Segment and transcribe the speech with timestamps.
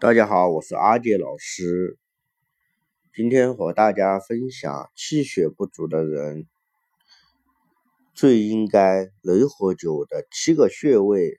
[0.00, 1.98] 大家好，我是阿杰老师。
[3.14, 6.46] 今天和大家分享气血不足的人
[8.14, 11.38] 最应该雷火灸的七个穴位。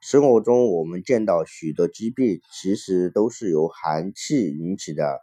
[0.00, 5.18] 生活中我们见到许多疾病，其实都是由寒气引起的。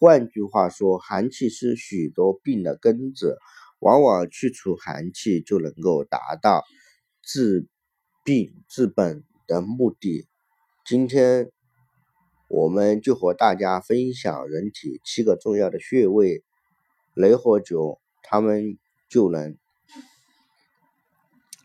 [0.00, 3.38] 换句话说，寒气是许多病的根子。
[3.78, 6.64] 往往去除寒气，就能够达到
[7.22, 7.68] 治
[8.24, 10.26] 病治本的目的。
[10.84, 11.52] 今天。
[12.48, 16.42] 我们就和大家分享人体七个重要的穴位，
[17.12, 19.58] 雷火灸，它们就能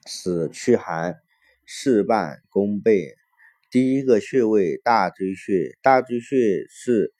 [0.06, 1.22] 使驱寒
[1.66, 3.16] 事半功倍。
[3.72, 7.14] 第一个穴位大椎穴，大椎穴是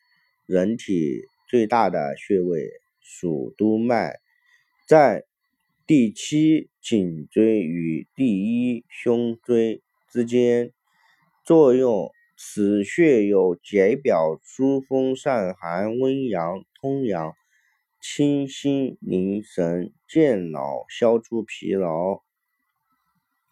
[0.46, 4.20] 人体最大的穴位，属督脉，
[4.86, 5.24] 在
[5.88, 10.74] 第七颈椎与第一胸椎之间，
[11.46, 12.12] 作用。
[12.46, 17.34] 此穴有解表疏风散寒温阳通阳
[18.02, 22.22] 清心宁神健脑消除疲劳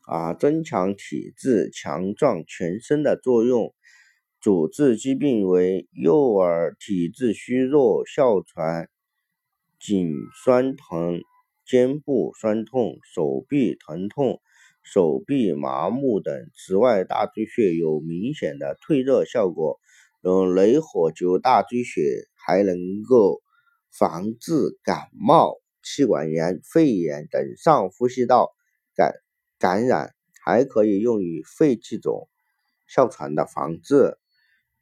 [0.06, 3.74] 啊增强体质强壮全身的作用。
[4.42, 8.90] 主治疾病为幼儿体质虚弱哮喘
[9.80, 11.22] 颈酸疼
[11.66, 14.42] 肩部酸痛手臂疼痛。
[14.84, 16.50] 手臂麻木等。
[16.56, 19.80] 此外，大椎穴有明显的退热效果。
[20.24, 23.42] 用雷火灸大椎穴，还能够
[23.92, 28.52] 防治感冒、气管炎、肺炎等上呼吸道
[28.96, 29.14] 感
[29.58, 32.30] 感染，还可以用于肺气肿、
[32.88, 34.18] 哮喘的防治。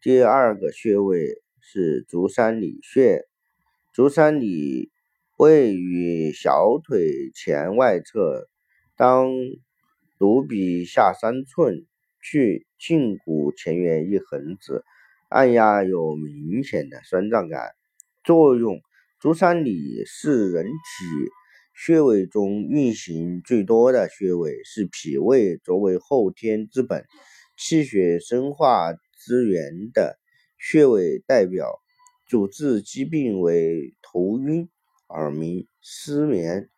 [0.01, 3.25] 第二个穴位是足三里穴，
[3.93, 4.91] 足三里
[5.37, 8.49] 位于小腿前外侧，
[8.95, 9.29] 当。
[10.19, 11.85] 足比下三寸，
[12.21, 14.83] 距胫骨前缘一横指，
[15.29, 17.69] 按压有明显的酸胀感。
[18.25, 18.81] 作用：
[19.21, 20.71] 足三里是人体
[21.73, 27.05] 穴位中运行最多的穴位，是脾胃作为后天之本、
[27.57, 30.19] 气血生化之源的
[30.57, 31.71] 穴位代表。
[32.27, 34.67] 主治疾病为头晕、
[35.07, 36.69] 耳鸣、失眠。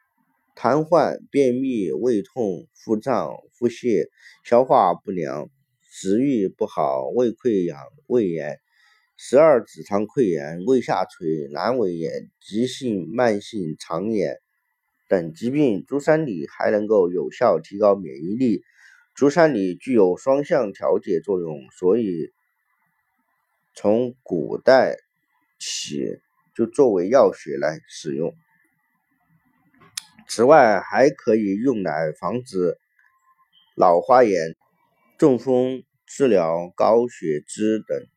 [0.55, 4.07] 瘫痪、便秘、胃痛、腹胀、腹泻、
[4.43, 5.49] 消化不良、
[5.89, 8.59] 食欲不好、胃溃疡、胃炎、
[9.17, 14.37] 十二指肠溃疡、胃下垂、阑尾炎、急性慢性肠炎
[15.07, 18.61] 等疾病，足三里还能够有效提高免疫力。
[19.15, 22.31] 足三里具有双向调节作用，所以
[23.75, 24.95] 从古代
[25.59, 26.17] 起
[26.55, 28.33] 就作为药学来使用。
[30.33, 32.77] 此外，还可以用来防止
[33.75, 34.55] 老花眼、
[35.17, 38.07] 中风、治疗高血脂等。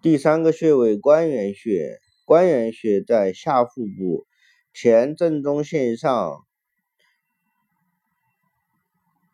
[0.00, 4.24] 第三个穴位关元穴，关元穴在下腹部
[4.72, 6.46] 前正中线上，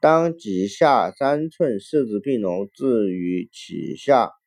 [0.00, 4.38] 当脐下三寸四指并拢置于脐下。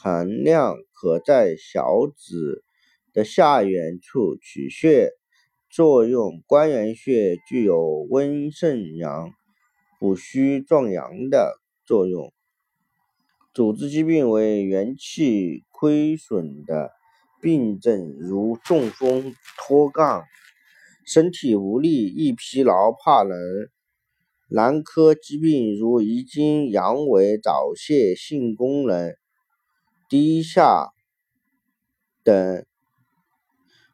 [0.00, 2.62] 含量可在小指
[3.12, 5.10] 的下缘处取穴，
[5.72, 9.32] 作用关元穴具有温肾阳、
[9.98, 12.32] 补虚壮阳的作用。
[13.52, 16.92] 主治疾病为元气亏损的
[17.42, 20.22] 病症，如中风、脱肛、
[21.04, 23.36] 身体无力、易疲劳、怕冷；
[24.48, 29.12] 男科疾病如遗精、阳痿、早泄、性功能。
[30.08, 30.94] 低下
[32.24, 32.64] 等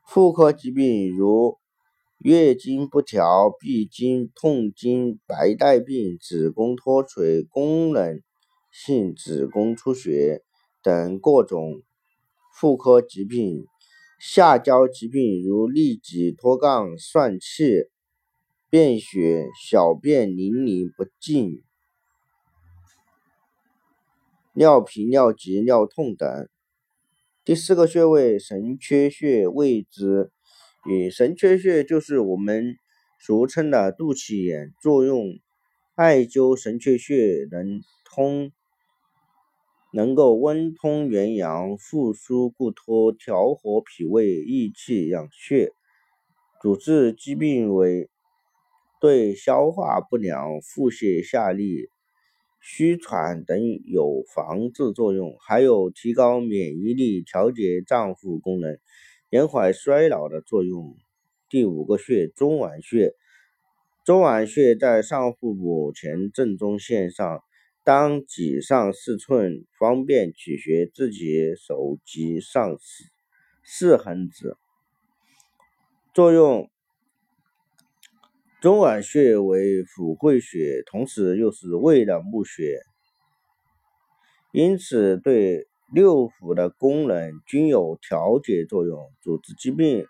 [0.06, 1.58] 妇科疾病，如
[2.18, 8.22] 月经不调、闭经、痛经、白带病、子宫脱垂、功能
[8.70, 10.44] 性子宫出血
[10.84, 11.82] 等各种
[12.54, 13.64] 妇科疾病；
[14.20, 17.88] 下焦疾病，如痢疾、脱肛、疝气、
[18.70, 21.64] 便血、小便淋漓不尽。
[24.56, 26.48] 尿频、尿急、尿痛等。
[27.44, 30.30] 第四个穴位神阙穴位置，
[30.86, 32.76] 与神阙穴就是我们
[33.18, 34.72] 俗称的肚脐眼。
[34.80, 35.40] 作用：
[35.96, 38.52] 艾灸神阙穴能通，
[39.92, 45.72] 能够温通元阳，复苏固脱，调和脾胃，益气养血。
[46.62, 48.08] 主治疾病为
[49.00, 51.88] 对消化不良、腹泻下痢。
[52.66, 58.78] 虚喘等有防治作用，还有提高免疫力、调节脏腑功能、
[59.28, 60.96] 延缓衰老的作用。
[61.50, 63.12] 第五个穴中脘穴，
[64.02, 67.44] 中脘穴在上腹部前正中线上，
[67.84, 70.86] 当脊上四寸，方便取穴。
[70.86, 73.04] 自己手及上四
[73.62, 74.56] 四横指。
[76.14, 76.70] 作用：
[78.64, 82.80] 中脘穴为府会穴，同时又是胃的募穴，
[84.52, 89.12] 因此对六腑的功能均有调节作用。
[89.20, 90.06] 主治疾病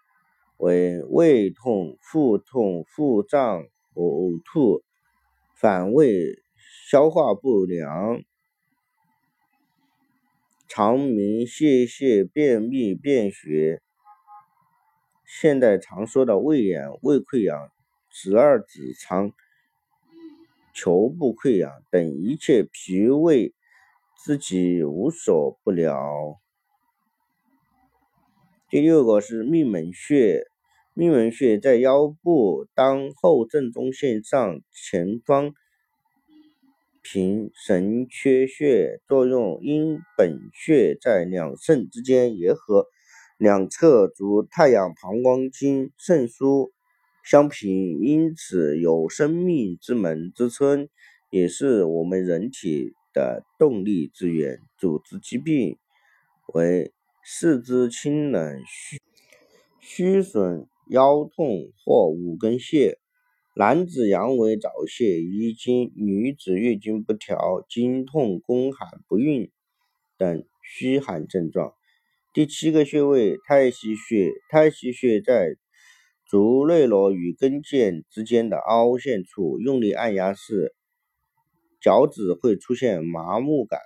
[0.56, 3.64] 为胃痛、腹痛、腹胀。
[3.94, 4.82] 呕吐、
[5.54, 6.36] 反胃、
[6.88, 8.22] 消化不良、
[10.66, 13.80] 肠鸣、泄泻、便秘、便血，
[15.24, 17.70] 现代常说的胃炎、胃溃疡、
[18.16, 19.32] 十二指肠
[20.72, 23.52] 球部溃疡等一切脾胃
[24.24, 26.38] 之疾无所不疗。
[28.70, 30.44] 第六个是命门穴。
[30.94, 35.52] 命门穴在腰部当后正中线上前方，
[37.02, 39.00] 平神阙穴。
[39.08, 42.86] 作用：因本穴在两肾之间，也和
[43.38, 46.70] 两侧足太阳膀胱经、肾腧
[47.24, 50.88] 相平，因此有生命之门之称，
[51.30, 54.58] 也是我们人体的动力之源。
[54.78, 55.76] 组织疾病
[56.52, 56.92] 为
[57.24, 59.00] 四肢清冷、虚
[59.80, 60.68] 虚损。
[60.90, 62.98] 腰痛或五更泻，
[63.56, 69.50] 男子阳痿早泄遗精，女子月经不调、经痛、宫寒不孕
[70.18, 71.72] 等虚寒症状。
[72.34, 75.56] 第七个穴位太溪穴，太溪穴在
[76.26, 80.74] 足内踝与跟腱之间的凹陷处，用力按压时，
[81.80, 83.80] 脚趾会出现麻木感。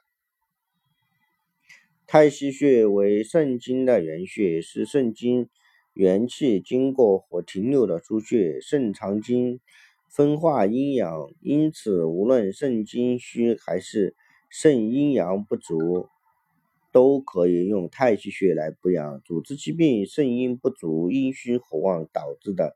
[2.06, 5.48] 太溪穴为肾经的原穴，是肾经。
[5.94, 9.58] 元气经过或停留的腧穴，肾藏精，
[10.08, 14.14] 分化阴阳，因此无论肾精虚还是
[14.48, 16.08] 肾阴阳不足，
[16.98, 19.22] 都可以用太溪穴来补养。
[19.24, 22.74] 组织疾病：肾阴不足、阴虚火旺导致的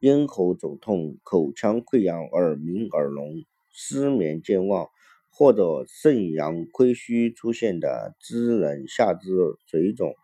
[0.00, 4.88] 咽喉肿痛、口腔溃疡、耳鸣、耳聋、失眠、健忘，
[5.30, 9.30] 或者肾阳亏虚出现的肢冷、下肢
[9.68, 10.16] 水肿。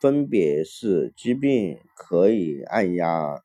[0.00, 3.42] 分别是疾病可以按压、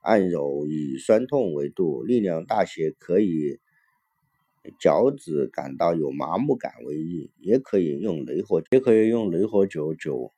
[0.00, 3.58] 按揉，以酸痛为度；力量大些，可以
[4.78, 10.30] 脚趾感到有麻木感为宜，也可以用雷火，也可以用雷火灸灸。